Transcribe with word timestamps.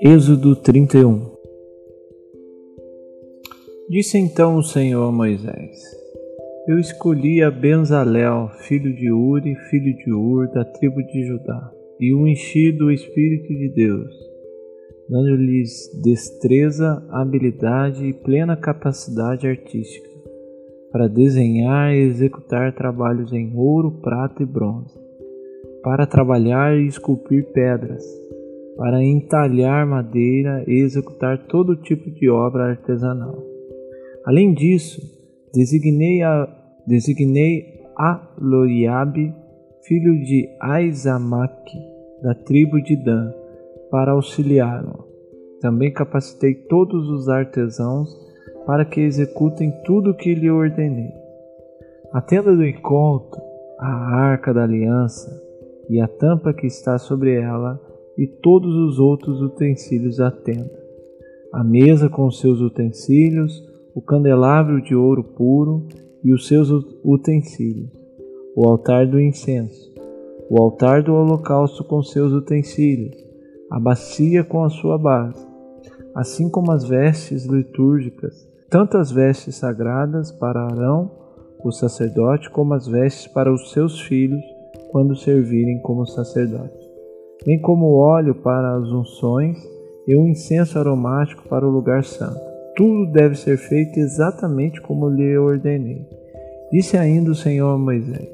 Êxodo 0.00 0.54
31 0.54 1.20
Disse 3.88 4.18
então 4.18 4.56
o 4.56 4.62
Senhor 4.62 5.08
a 5.08 5.12
Moisés: 5.12 5.80
Eu 6.68 6.78
escolhi 6.78 7.42
a 7.42 7.50
Benzalel, 7.50 8.50
filho 8.68 8.94
de 8.94 9.10
Uri, 9.10 9.54
filho 9.70 9.96
de 9.96 10.12
Ur, 10.12 10.50
da 10.52 10.64
tribo 10.64 11.02
de 11.02 11.26
Judá, 11.26 11.72
e 11.98 12.14
o 12.14 12.26
enchi 12.26 12.70
do 12.72 12.90
Espírito 12.90 13.48
de 13.48 13.68
Deus, 13.70 14.14
dando-lhes 15.08 16.00
destreza, 16.02 17.06
habilidade 17.10 18.06
e 18.06 18.12
plena 18.12 18.56
capacidade 18.56 19.46
artística, 19.46 20.10
para 20.92 21.08
desenhar 21.08 21.94
e 21.94 21.98
executar 21.98 22.74
trabalhos 22.74 23.32
em 23.32 23.52
ouro, 23.56 24.00
prata 24.00 24.42
e 24.42 24.46
bronze, 24.46 25.03
para 25.84 26.06
trabalhar 26.06 26.76
e 26.76 26.86
esculpir 26.86 27.52
pedras 27.52 28.02
para 28.76 29.02
entalhar 29.02 29.86
madeira 29.86 30.64
e 30.66 30.80
executar 30.80 31.46
todo 31.46 31.76
tipo 31.76 32.10
de 32.10 32.28
obra 32.28 32.70
artesanal. 32.70 33.36
Além 34.24 34.52
disso, 34.52 35.00
designei 35.52 36.22
a, 36.22 36.48
designei 36.86 37.82
a 37.96 38.34
Loriabe, 38.38 39.32
filho 39.82 40.18
de 40.24 40.48
Aizamaque, 40.60 41.78
da 42.22 42.34
tribo 42.34 42.80
de 42.82 42.96
Dan, 42.96 43.32
para 43.90 44.12
auxiliá-lo. 44.12 45.06
Também 45.60 45.92
capacitei 45.92 46.54
todos 46.54 47.08
os 47.10 47.28
artesãos 47.28 48.08
para 48.66 48.84
que 48.84 49.00
executem 49.00 49.72
tudo 49.84 50.10
o 50.10 50.16
que 50.16 50.34
lhe 50.34 50.50
ordenei. 50.50 51.12
A 52.12 52.20
tenda 52.20 52.54
do 52.56 52.66
encontro, 52.66 53.40
a 53.78 54.16
arca 54.16 54.52
da 54.52 54.62
aliança 54.64 55.30
e 55.88 56.00
a 56.00 56.08
tampa 56.08 56.52
que 56.52 56.66
está 56.66 56.98
sobre 56.98 57.34
ela 57.34 57.80
e 58.16 58.26
todos 58.26 58.74
os 58.74 58.98
outros 58.98 59.40
utensílios 59.40 60.16
da 60.16 60.30
tenda. 60.30 60.70
A 61.52 61.62
mesa 61.62 62.08
com 62.08 62.30
seus 62.30 62.60
utensílios, 62.60 63.62
o 63.94 64.00
candelabro 64.00 64.82
de 64.82 64.94
ouro 64.94 65.22
puro 65.22 65.86
e 66.22 66.32
os 66.32 66.48
seus 66.48 66.70
utensílios, 67.04 67.90
o 68.56 68.68
altar 68.68 69.06
do 69.06 69.20
incenso, 69.20 69.92
o 70.50 70.60
altar 70.60 71.02
do 71.02 71.14
holocausto 71.14 71.84
com 71.84 72.02
seus 72.02 72.32
utensílios, 72.32 73.14
a 73.70 73.78
bacia 73.78 74.42
com 74.42 74.64
a 74.64 74.70
sua 74.70 74.98
base, 74.98 75.46
assim 76.14 76.48
como 76.48 76.72
as 76.72 76.84
vestes 76.84 77.44
litúrgicas, 77.44 78.48
tanto 78.70 78.96
as 78.96 79.12
vestes 79.12 79.56
sagradas 79.56 80.32
para 80.32 80.64
Arão, 80.64 81.10
o 81.64 81.70
sacerdote, 81.72 82.50
como 82.50 82.74
as 82.74 82.86
vestes 82.86 83.32
para 83.32 83.52
os 83.52 83.72
seus 83.72 84.00
filhos 84.00 84.42
quando 84.94 85.14
servirem 85.16 85.82
como 85.82 86.06
sacerdote 86.06 86.94
bem 87.44 87.60
como 87.60 87.96
óleo 87.96 88.34
para 88.34 88.76
as 88.76 88.88
unções 88.90 89.58
e 90.06 90.16
o 90.16 90.26
incenso 90.26 90.78
aromático 90.78 91.48
para 91.48 91.66
o 91.66 91.70
lugar 91.70 92.04
santo. 92.04 92.40
Tudo 92.76 93.12
deve 93.12 93.36
ser 93.36 93.56
feito 93.56 93.98
exatamente 93.98 94.80
como 94.80 95.08
lhe 95.08 95.36
ordenei. 95.38 96.06
Disse 96.72 96.96
ainda 96.96 97.30
o 97.30 97.34
Senhor 97.34 97.68
a 97.74 97.78
Moisés: 97.78 98.28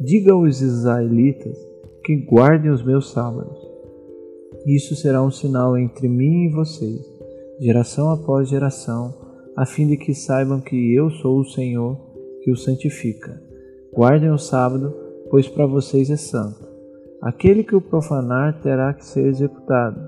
Diga 0.00 0.32
aos 0.32 0.60
israelitas 0.60 1.56
que 2.04 2.16
guardem 2.26 2.70
os 2.70 2.84
meus 2.84 3.10
sábados. 3.10 3.58
Isso 4.66 4.94
será 4.94 5.22
um 5.22 5.30
sinal 5.30 5.76
entre 5.78 6.08
mim 6.08 6.46
e 6.46 6.52
vocês, 6.52 7.00
geração 7.60 8.10
após 8.10 8.48
geração, 8.48 9.12
a 9.56 9.64
fim 9.64 9.88
de 9.88 9.96
que 9.96 10.14
saibam 10.14 10.60
que 10.60 10.94
eu 10.94 11.10
sou 11.10 11.40
o 11.40 11.44
Senhor 11.44 11.96
que 12.42 12.50
os 12.50 12.62
santifica. 12.62 13.40
Guardem 13.92 14.30
o 14.30 14.38
sábado, 14.38 14.94
pois 15.32 15.48
para 15.48 15.64
vocês 15.64 16.10
é 16.10 16.16
santo. 16.18 16.68
Aquele 17.22 17.64
que 17.64 17.74
o 17.74 17.80
profanar 17.80 18.60
terá 18.60 18.92
que 18.92 19.02
ser 19.02 19.24
executado. 19.28 19.98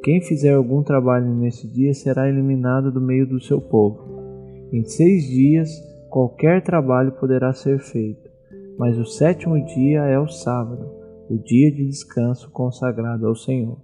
Quem 0.00 0.20
fizer 0.20 0.54
algum 0.54 0.80
trabalho 0.80 1.26
nesse 1.34 1.66
dia 1.66 1.92
será 1.92 2.28
eliminado 2.28 2.92
do 2.92 3.00
meio 3.00 3.26
do 3.26 3.40
seu 3.40 3.60
povo. 3.60 4.68
Em 4.72 4.84
seis 4.84 5.24
dias 5.24 5.68
qualquer 6.08 6.62
trabalho 6.62 7.10
poderá 7.18 7.52
ser 7.52 7.80
feito, 7.80 8.30
mas 8.78 8.96
o 8.96 9.04
sétimo 9.04 9.56
dia 9.64 10.02
é 10.02 10.16
o 10.20 10.28
sábado, 10.28 10.88
o 11.28 11.36
dia 11.36 11.72
de 11.72 11.88
descanso 11.88 12.48
consagrado 12.52 13.26
ao 13.26 13.34
Senhor. 13.34 13.76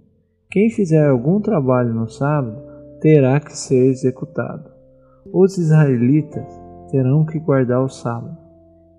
Quem 0.49 0.69
fizer 0.69 1.05
algum 1.05 1.41
trabalho 1.41 1.93
no 1.93 2.07
sábado 2.07 2.63
terá 3.01 3.41
que 3.41 3.57
ser 3.57 3.87
executado. 3.87 4.71
Os 5.33 5.57
israelitas 5.57 6.47
terão 6.89 7.25
que 7.25 7.39
guardar 7.39 7.83
o 7.83 7.89
sábado. 7.89 8.37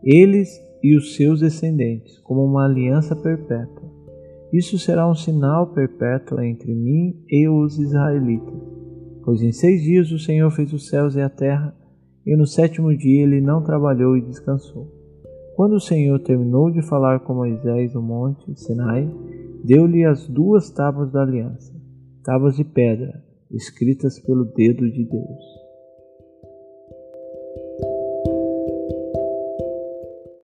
Eles 0.05 0.68
e 0.83 0.97
os 0.97 1.17
seus 1.17 1.41
descendentes, 1.41 2.19
como 2.21 2.45
uma 2.45 2.65
aliança 2.65 3.15
perpétua. 3.17 3.89
Isso 4.53 4.79
será 4.79 5.09
um 5.09 5.15
sinal 5.15 5.73
perpétuo 5.75 6.41
entre 6.41 6.75
mim 6.75 7.23
e 7.29 7.49
os 7.49 7.79
israelitas. 7.79 8.55
Pois 9.25 9.43
em 9.43 9.53
seis 9.53 9.83
dias 9.83 10.11
o 10.11 10.19
Senhor 10.19 10.51
fez 10.51 10.73
os 10.73 10.89
céus 10.89 11.15
e 11.17 11.21
a 11.21 11.29
terra, 11.29 11.77
e 12.25 12.37
no 12.37 12.47
sétimo 12.47 12.97
dia 12.97 13.23
ele 13.23 13.41
não 13.41 13.63
trabalhou 13.63 14.17
e 14.17 14.23
descansou. 14.23 14.91
Quando 15.55 15.75
o 15.75 15.81
Senhor 15.81 16.19
terminou 16.21 16.71
de 16.71 16.81
falar 16.83 17.21
com 17.21 17.35
Moisés 17.35 17.93
no 17.93 18.01
monte 18.01 18.55
Sinai, 18.59 19.11
deu-lhe 19.65 20.05
as 20.05 20.29
duas 20.29 20.71
tábuas 20.71 21.11
da 21.11 21.23
aliança, 21.23 21.75
tábuas 22.23 22.57
de 22.57 22.65
pedra, 22.65 23.23
escritas 23.51 24.19
pelo 24.21 24.45
dedo 24.45 24.91
de 24.91 25.05
Deus. 25.05 25.68